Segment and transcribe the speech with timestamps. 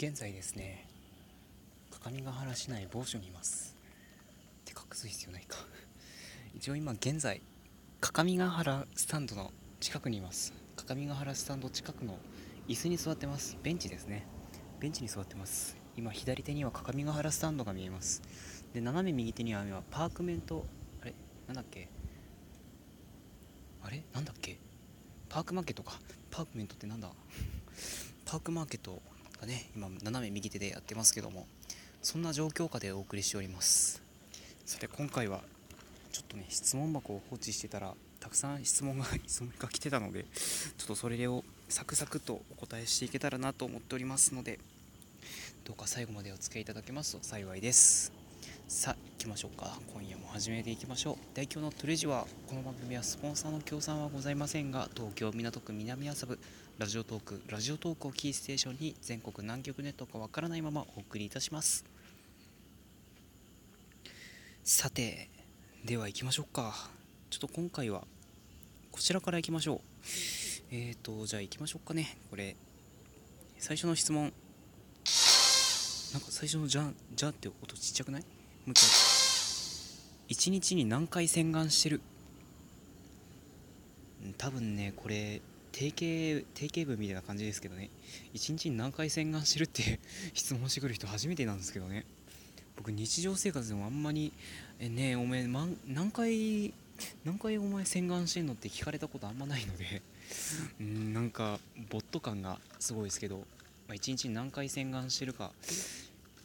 [0.00, 0.86] 現在ですね
[1.90, 3.74] 各務原市内某所にいます。
[4.60, 5.56] って隠す必要ないか。
[6.54, 7.42] 一応今現在
[8.00, 9.50] 各務原スタンドの
[9.80, 10.52] 近くにいます。
[10.76, 12.16] 各務原スタンド近くの
[12.68, 13.58] 椅子に座ってます。
[13.64, 14.24] ベンチですね。
[14.78, 15.76] ベンチに座ってます。
[15.96, 18.22] 今左手には各務原スタンドが見えます。
[18.72, 20.64] で斜め右手には今パークメント
[21.02, 21.14] あれ？
[21.48, 21.88] なんだっけ？
[23.82, 24.04] あれ？
[24.14, 24.60] なんだっけ？
[25.28, 25.98] パークマーケットか。
[26.30, 27.10] パークメントってなんだ？
[28.24, 29.02] パークマーケット。
[29.40, 31.46] がね今斜め右手でやってますけども
[32.02, 34.02] そんな状況下でお送りしております。
[34.64, 35.40] さて今回は
[36.12, 40.24] ちょっとね質問箱を放置してたらたくさん質問が 質問が来てたので
[40.76, 44.58] ちょっとそれをサクサクとお答えしていけたらなと思っておりますので
[45.64, 48.12] どうか最後までお付き合いいただけますと幸いです。
[48.68, 49.78] さあ行きましょうか。
[49.94, 51.16] 今夜も始めていきましょう。
[51.34, 56.38] 代表のトレジはこの番組はスポンサーの協賛はございませんが東京港区南麻布
[56.78, 61.84] ラジオトークラジオトークをキーステーションに全国南極ネットかわからないままお送りいたします。
[64.62, 65.28] さて
[65.84, 66.88] では行きましょうか。
[67.30, 68.04] ちょっと今回は
[68.92, 69.80] こちらから行きましょう。
[70.70, 72.16] えーとじゃあ行きましょうかね。
[72.30, 72.54] これ
[73.58, 74.22] 最初の質問。
[74.22, 74.32] なん
[76.22, 78.22] か最初のじゃん「じゃ」って音ちっちゃくない？
[78.22, 78.26] も
[78.68, 78.70] う。
[78.70, 78.88] 一回
[80.28, 82.00] 一日に何回洗顔してる？
[84.36, 85.42] 多分ねこれ
[85.78, 87.90] 定型定型文みたいな感じですけどね。
[88.34, 90.00] 一日に何回洗顔してるって
[90.34, 92.04] 質問してくる人初めてなんですけどね。
[92.76, 94.32] 僕日常生活でもあんまり
[94.80, 95.76] 「えねえお前何
[96.10, 96.74] 回
[97.24, 100.02] 何回お前洗顔してんの?」って聞かれたことあんまないので。
[100.80, 103.38] うんなんかボット感がすごいですけど、
[103.86, 105.52] まあ、1日に何回洗顔してるか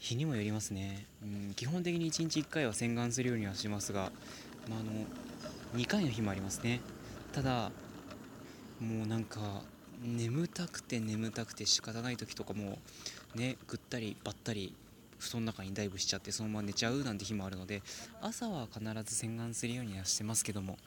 [0.00, 1.04] 日にもよりますね。
[1.22, 4.10] うん基本的に1日1回は洗顔するようにはしますが、
[4.68, 5.06] まあ、あの
[5.74, 6.80] 2回の日もありますね。
[7.32, 7.70] ただ
[8.80, 9.62] もうなんか
[10.02, 12.78] 眠たくて眠たくて仕方ない時とかも
[13.34, 14.74] ねぐったりばったり
[15.18, 17.82] 布団の中にダイブしちゃってそのまま寝ちゃうなんて日もあるので
[18.22, 20.78] 朝は必ず洗顔するようにはしてますけども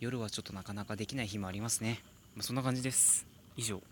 [0.00, 2.00] 夜はちょっとなかなかできない日もありますね、
[2.34, 3.26] まあ、そんな感じです。
[3.54, 3.82] 以上。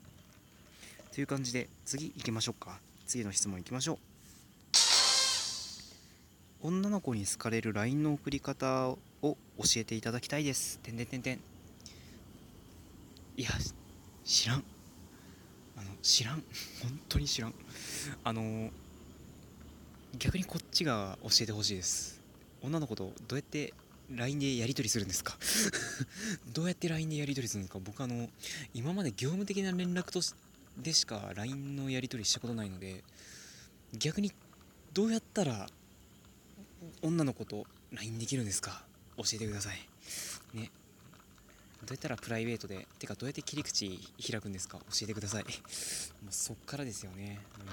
[1.12, 2.78] という感じで次行きましょうか。
[3.06, 3.98] 次の質問行きましょ
[6.62, 6.66] う。
[6.66, 9.36] 女の子に好かれる LINE の送り方を教
[9.76, 10.78] えていただきたいです。
[10.78, 11.57] てんてんてんてん。
[13.38, 13.50] いや
[14.24, 14.64] 知らん。
[15.76, 16.42] あの知らん。
[16.82, 17.54] 本当に知らん。
[18.24, 18.70] あの
[20.18, 22.20] 逆にこっちが教えてほしいです。
[22.62, 23.72] 女の子とどうやって
[24.10, 25.38] LINE でやり取りするんですか？
[26.52, 27.78] どうやって LINE でやり取りするんですか？
[27.78, 28.28] 僕あの
[28.74, 30.34] 今まで業務的な連絡とし
[30.76, 33.02] でしか LINE のやり取りしたことないので
[33.92, 34.32] 逆に
[34.92, 35.68] どうやったら
[37.02, 38.84] 女の子と LINE できるんですか？
[39.16, 39.88] 教えてください。
[40.54, 40.72] ね。
[41.86, 43.98] どうやったらプライベートでてかどうやって切り口
[44.30, 44.78] 開くんですか？
[44.78, 45.44] 教えてください。
[45.44, 45.52] もう
[46.30, 47.40] そっからですよね。
[47.60, 47.66] うん。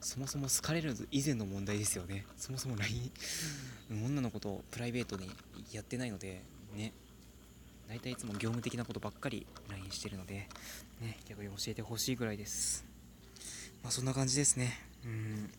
[0.00, 2.24] そもそも好かれる以前の問題ですよね。
[2.36, 3.10] そもそも LINE
[3.90, 5.30] 女の子とプライベートに
[5.72, 6.42] やってないので
[6.74, 6.92] ね。
[7.88, 10.48] 大体いつも業務的なことばっかり LINE してるので
[11.00, 11.18] ね。
[11.28, 12.84] 逆に教えてほしいぐらいです。
[13.82, 14.72] まあそんな感じですね。
[15.04, 15.50] うん。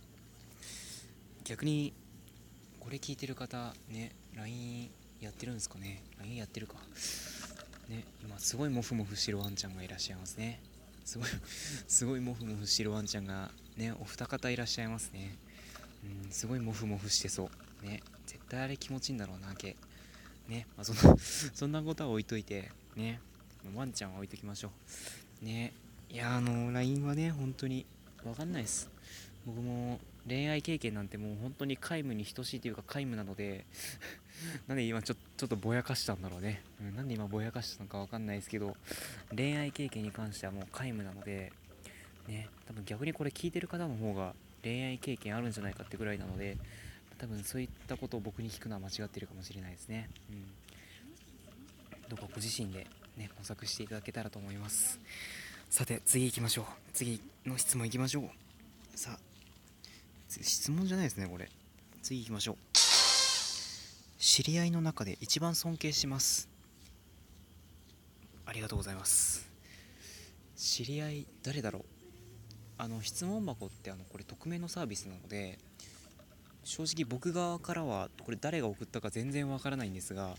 [1.43, 1.93] 逆に
[2.79, 4.89] これ聞いてる方ね LINE
[5.21, 6.75] やってるんですかね？LINE やってるか。
[7.89, 10.59] ね今すごいモフモフしてるワンちゃんがいらっしゃいますね。
[11.05, 11.27] すごい
[11.87, 15.35] すごいモフモフしてるワンちゃんがねお二方いらっしゃいますね。
[16.25, 17.49] うんすごいモフモフしてそ
[17.83, 17.85] う。
[17.85, 19.75] ね絶対あれ気持ちいいんだろうな毛
[20.47, 23.19] ねまあそんな そんなことは置いといてね
[23.73, 24.71] ワンちゃんは置いときましょ
[25.41, 25.45] う。
[25.45, 25.73] ね
[26.09, 27.85] いやあの LINE はね本当に
[28.23, 28.89] 分かんないです。
[29.49, 33.65] 僕も恋愛経験なんてもう本当に皆無に等しいというか皆無なので
[34.67, 38.77] なんで今ちょちょっとぼやかしたんだろうね、うん、なんで今ぼやかしたのか分かんないですけど
[39.35, 41.51] 恋愛経験に関してはもう皆無なので
[42.27, 46.57] ね多分逆にこれ聞いてる方の方が恋愛経験あるんじゃないかってぐらいなので
[47.17, 50.09] 多分そういったことを僕に聞くのは間違ってるかもしれないですね。
[50.31, 50.45] うん。
[52.07, 52.87] どうかご自身で
[53.17, 54.99] ね模索していただけたらと思います。
[55.69, 56.65] さて次行きましょう。
[56.93, 58.29] 次の質問行きましょう。
[58.95, 59.28] さあ
[60.29, 61.49] 質問じゃないですねこれ。
[62.01, 62.55] 次行きましょう。
[64.19, 66.47] 知り合いの中で一番尊敬します。
[68.45, 69.49] ありがとうございます。
[70.55, 71.85] 知り合い誰だろう。
[72.77, 75.59] あの質問箱ってあのこれ匿名のサービスなので
[76.63, 80.35] 正直僕側からはこれ誰が送ったか全然わからないんですが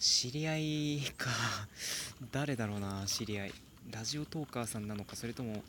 [0.00, 1.30] 知り合いか
[2.32, 3.52] 誰だろうな知り合い。
[3.90, 5.62] ラジオトーカーさんなのかそれとも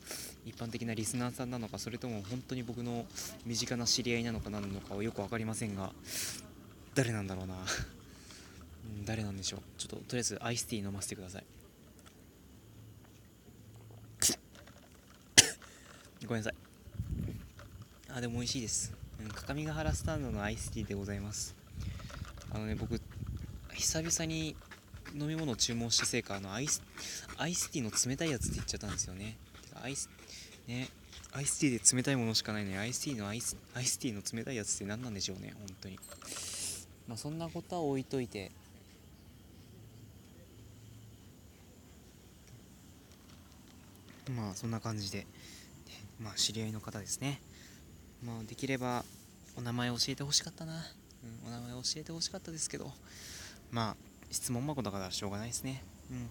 [0.44, 3.04] 一般的なリスナーさんなのかそれとも本当に僕の
[3.44, 5.90] 身近な知り合いなのか何なのかはよく分かりませんが
[6.94, 7.54] 誰なんだろうな。
[9.04, 9.60] 誰なんでしょう。
[9.78, 11.44] ちょっととりあえずアイスティー飲ませてください。
[16.26, 16.54] ごめんなさい。
[18.12, 21.54] あでも美味しいです、うん、各務原スタンドのアイスティーでございます。
[22.50, 23.00] あのね僕
[23.74, 24.56] 久々に
[25.14, 26.82] 飲み物を注文したせいかあのアイス
[27.38, 29.36] アイスティーの冷たいやつって言っちゃったんですよね。
[29.82, 30.10] アイス
[30.66, 30.88] ね。
[31.32, 35.98] アイスティーで冷たいものしかないのにアイスティーのアイスアイスティーの冷たいやつって何なんでしょうね本当に。
[37.06, 38.50] まあそんなことは置いといて。
[44.34, 45.24] まあそんな感じで、
[46.20, 47.40] まあ知り合いの方ですね。
[48.24, 49.04] まあできれば
[49.56, 50.84] お名前教えてほしかったな。
[51.44, 52.92] うん、お名前教えてほしかったですけど、
[53.70, 53.96] まあ
[54.30, 55.82] 質問箱だからしょうがないですね。
[56.10, 56.28] うん。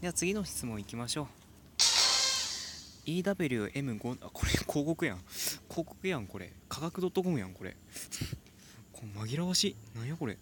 [0.00, 1.26] では次の質問いきましょう。
[3.06, 5.18] EWM5 あこれ 広告やん。
[5.68, 6.52] 広告やんこれ。
[6.68, 7.76] 価格 .com やんこれ。
[8.92, 9.76] こ紛らわしい。
[9.96, 10.38] なんやこれ、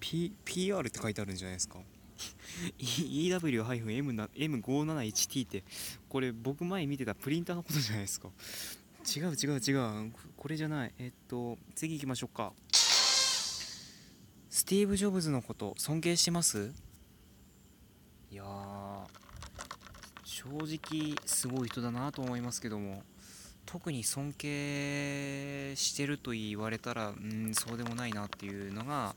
[0.00, 1.80] P、PR って書いてあるんじゃないですか。
[2.78, 5.64] EW-M571T って。
[6.08, 8.28] これ僕前見てたプリンターのことじゃないですか。
[9.04, 9.72] 違う違う違
[10.08, 10.12] う。
[10.36, 10.94] これじゃない。
[10.98, 12.52] えっと次行きましょうか。
[14.62, 16.70] スティーブ・ジョブズのこと尊敬してます？
[18.30, 19.06] いやー
[20.22, 23.02] 正直すごい人だなと思いますけども。
[23.66, 29.16] 特に尊敬してると言われたらうんそうでもないなっていうのが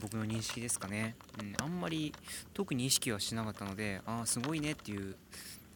[0.00, 2.14] 僕の認識ですかね、うん、あんまり
[2.54, 5.16] 特に意識はしなかったのでああすごいねっていう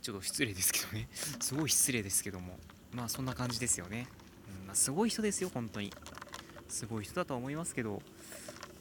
[0.00, 1.08] ちょっと失礼ですけどね。
[1.40, 2.58] すごい失礼ですけども。
[2.92, 4.08] まあそんな感じですよね、
[4.62, 5.92] うんまあ、すごい人ですよ本当に。
[6.70, 8.00] すごい人だとは思いますけど。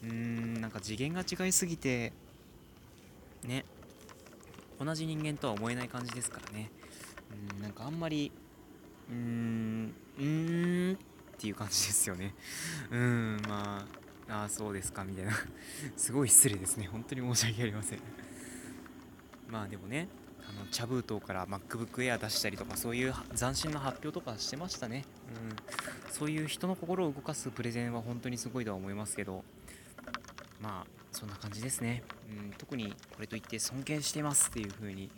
[0.02, 2.12] うーんなんか次元が違いすぎて
[3.44, 3.64] ね。
[4.78, 6.70] 同じ人間とは思えない感じですからね。
[7.54, 8.30] うんなんかあんまり
[9.10, 10.98] うーんうーんっ
[11.38, 12.34] ていう感じですよね。
[12.90, 13.86] うんま
[14.28, 15.32] あああそうですかみたいな。
[15.96, 16.88] すごい失礼ですね。
[16.92, 18.00] 本当に申し訳ありません。
[19.48, 20.08] まあでもね
[20.48, 25.04] あの茶封筒から MacBook Air 出したりとかそういう斬新な発表とかしてましたね。
[26.08, 26.12] うん。
[26.12, 29.42] そういう人の心を動かすプレゼンは本当にすごいとは思いますけど。
[30.60, 35.10] まあそんな感じですね、うん、特にこれといって尊敬していますっていう風に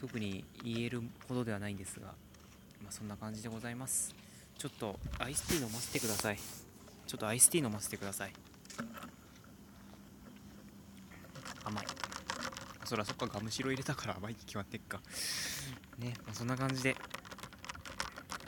[0.00, 2.06] 特に言えるほどではないんですが、
[2.82, 4.14] まあ、そんな感じでございます。
[4.56, 6.38] ちょっとアイスティー飲ませてください。
[7.06, 8.32] ちょっとアイスティー飲ませてください。
[11.64, 11.84] 甘い。
[12.84, 15.00] そらそっかガムシロ入れたから甘いに決まってっか。
[15.98, 16.96] ね、まあ、そんな感じで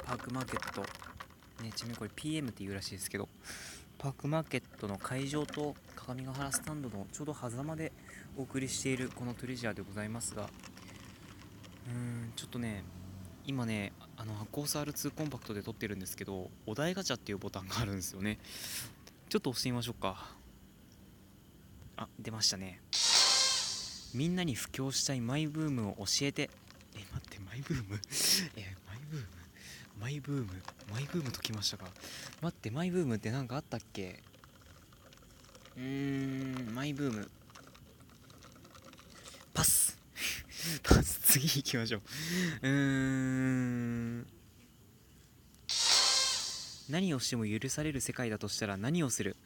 [0.04, 0.82] パークマーケット。
[1.62, 3.28] ねちなみにこれ PM って言うらしいですけど
[3.98, 5.74] パークマーケットの会場と
[6.06, 7.92] 鏡ヶ原スタンドのちょうど狭間で
[8.36, 12.82] お送りしているこのトレジャーでございますがうーんちょっとね
[13.46, 18.38] 今ねあのコース R2 コンパクトで撮ってるんですけどお題ガチャっていうボタンがあるんですよね。
[19.28, 20.30] ちょっと押してみましょうか。
[21.96, 22.80] あ出ましたね。
[24.14, 26.50] みんなに布教したいマイブームを教えて。
[26.96, 28.00] え待ってマイブーム？
[28.56, 29.26] えマイブーム？
[30.00, 30.62] マイブーム？
[30.92, 31.86] マイブームときましたか？
[32.42, 34.22] 待ってマイブームって何かあったっけ？
[35.76, 37.30] うーんマイブーム。
[39.54, 39.98] パス。
[40.82, 42.02] パス次行きましょう。
[42.62, 44.26] うーん。
[46.88, 49.36] 何をしても許される世界だとしたら何をする？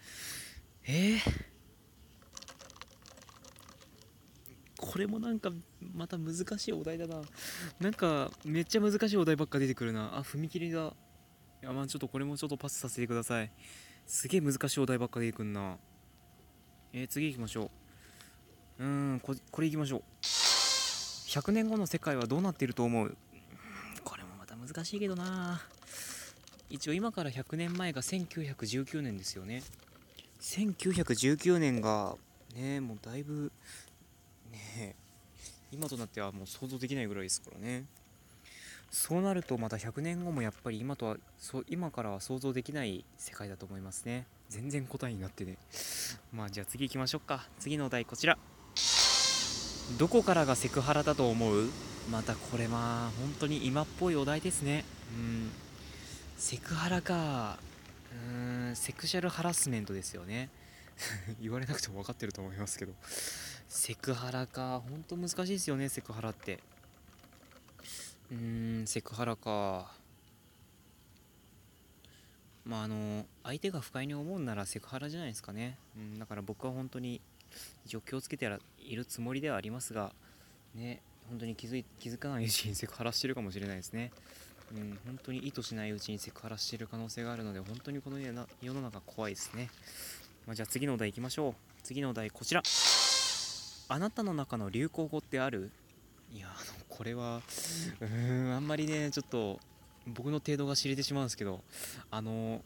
[0.86, 1.20] えー、
[4.78, 5.50] これもなんか
[5.94, 7.20] また難しいお題だな。
[7.80, 10.16] なんかめっちゃ難しいお題ばっか出てくるな。
[10.16, 10.94] あ踏切だ。
[11.62, 13.52] いやまあちょっとこれもちょっとパスさせてください。
[14.06, 15.78] すげえ難しいお題ばっか出てくんな。
[16.96, 17.70] えー、次行きましょ
[18.78, 18.84] う。
[18.84, 20.02] うーんここれ行きましょう。
[20.22, 23.16] 100年後の世界はどうなっていると思う？
[24.04, 25.60] これもまた難しいけどな。
[26.70, 29.64] 一応今から100年前が1919年ですよね。
[30.40, 32.14] 1919年が
[32.54, 33.50] ねもうだいぶ
[34.52, 34.94] ね
[35.72, 37.86] 今となってはもう想像できないぐらいですからね。
[38.92, 44.28] そうなるとまた100年後もやっぱり今とはそ今からは想像できない世界だと思いますね。
[44.54, 45.56] 全然答えになってね。
[46.32, 47.44] まあじゃあ次行きましょうか。
[47.58, 48.38] 次のお題こちら。
[49.98, 51.68] どこからがセクハラだと思う？
[52.08, 54.84] またこれまあ本当に今っぽいお題ですね。
[55.12, 55.50] うん。
[56.38, 57.58] セクハラか。
[58.12, 58.76] うーん。
[58.76, 60.50] セクシャルハラスメントですよね。
[61.42, 62.92] 言われなくても分かってると思いますけど。
[63.68, 64.80] セクハラか。
[64.88, 66.60] 本当難しいですよねセクハラって。
[68.30, 69.92] うーんセクハラか。
[72.64, 77.20] まああの相手が不快に思うならセクハラじゃないですかね、うん、だから僕は本当に
[77.84, 80.12] 一応気をつけているつもりではありますが
[80.74, 84.10] ね本当に気づい気づかないうちにセクハラしてるかもしれないですね。
[84.74, 88.46] うん本当に意図しないうちにセクハラしてる可能性があるので本当にこの世の
[88.80, 89.68] 中怖いですね、
[90.46, 91.54] まあ、じゃあ次のお題いきましょう。
[91.82, 92.62] 次のお題こちら。
[93.88, 95.70] あなたの中の流行語ってある？
[96.34, 97.42] いやあのこれは
[98.00, 99.60] うーんあんまりねちょっと
[100.06, 101.62] 僕の程度が知れてしまうんですけど
[102.10, 102.60] あの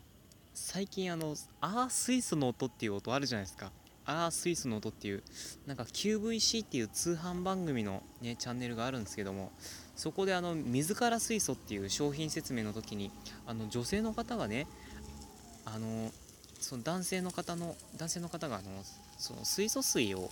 [0.55, 3.71] 最近あの「あー水素の音」っていう音あるじゃないですか。
[4.05, 5.23] あー水素の音っていう
[5.67, 9.53] なんか QVC っていう通販番組のねチャンネルがあるんですけども
[9.97, 13.11] そこであの水から水素っていう商品説明の時に
[13.47, 14.67] あの女性の方がね
[15.67, 16.11] あの
[16.59, 18.65] その男性の方の男性の方があの
[19.19, 20.31] その水素水を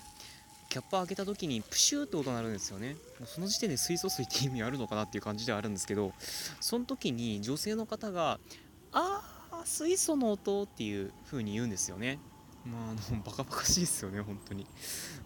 [0.77, 2.97] キャップ開けた時にプシューって音鳴るんですよね。
[3.25, 6.13] その時点で水素水って意味あるのかなっていう感じではあるんですけど
[6.61, 8.39] その時に女性の方が
[8.93, 12.19] 「あー水素の音」っていう風に言うんですよね。
[12.67, 14.67] まああの バカバカしいですよね本当に。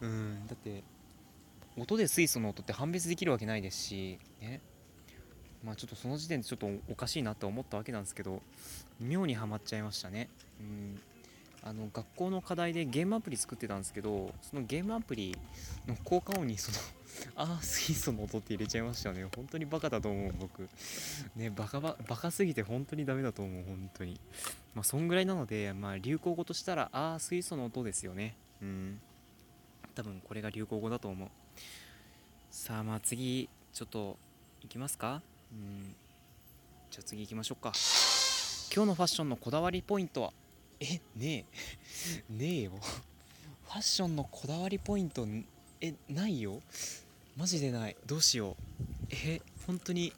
[0.01, 0.85] うんだって
[1.77, 4.61] 音で水素の音って判別できるわけないですしね。
[5.65, 8.41] まあちょっとその時点でちょっとおかしいなって思ったわけなんですけど
[9.01, 10.29] 妙にはまっちゃいましたね。
[10.61, 11.01] うん。
[11.71, 15.39] あの学校の課題でゲームアプリ作ってたんですけどそのゲームアプリ
[15.87, 16.79] の効果音にその
[17.37, 19.25] ああ水素の音って入れちゃいましたよね。
[19.37, 20.69] 本当にバカだと思う僕。
[21.37, 24.19] ねバカバカすぎて本当にダメだと思う本当に。
[24.75, 28.35] まあそんぐらいなのでまあ流行語としたらああ水素の音ですよね。
[28.63, 29.01] うん。
[29.95, 31.29] 多分これが流行語だと思う。
[32.51, 34.19] さあまあ次ちょっと
[34.63, 35.23] いきますか。
[35.53, 35.95] うん。
[36.91, 37.73] じゃあ次行きましょうか。
[38.75, 40.33] 今日のファッションのこだわりポイントは？
[40.81, 41.45] えね
[42.31, 42.33] え。
[42.33, 42.73] ねえよ。
[42.73, 45.27] ファッションのこだわりポイント
[45.81, 46.61] えないよ。
[47.37, 47.97] マジでない。
[48.07, 48.55] どうしよう。
[49.11, 50.13] え本当に。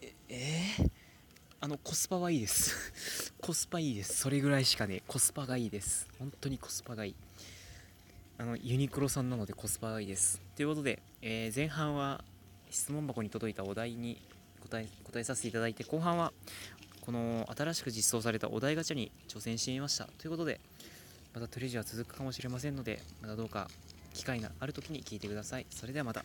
[0.00, 0.82] ええ？
[0.82, 0.90] ー
[1.60, 3.34] あのコスパはいいです。
[3.42, 4.16] コスパいいです。
[4.16, 6.08] それぐらいしかねコスパがいいです。
[6.18, 7.14] 本当にコスパがいい。
[8.38, 10.40] あのユニクロさんなのでコスパがいいです。
[10.56, 12.24] ということで、えー前半は
[12.70, 14.20] 質問箱に届いたお題に
[14.62, 16.32] 答え答えさせていただいて後半は
[17.08, 20.04] この新しく実装されたお題ガチャに挑戦してみました。
[20.18, 20.60] ということで
[21.34, 23.66] またトレジは続くかもしれませんのでまたどうか
[24.12, 25.64] 機会がある時に聞いてください。
[25.70, 26.22] それではまた。